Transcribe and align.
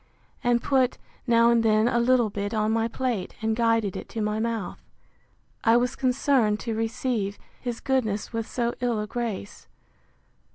and 0.43 0.63
put, 0.63 0.97
now 1.27 1.51
and 1.51 1.61
then, 1.61 1.87
a 1.87 1.99
little 1.99 2.31
bit 2.31 2.55
on 2.55 2.71
my 2.71 2.87
plate, 2.87 3.35
and 3.39 3.55
guided 3.55 3.95
it 3.95 4.09
to 4.09 4.19
my 4.19 4.39
mouth. 4.39 4.81
I 5.63 5.77
was 5.77 5.95
concerned 5.95 6.59
to 6.61 6.73
receive 6.73 7.37
his 7.59 7.79
goodness 7.79 8.33
with 8.33 8.47
so 8.49 8.73
ill 8.81 8.99
a 8.99 9.05
grace. 9.05 9.67